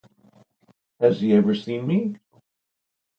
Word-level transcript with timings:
Has 0.99 1.21
he 1.21 1.35
ever 1.35 1.53
seen 1.53 1.85
me? 1.85 2.15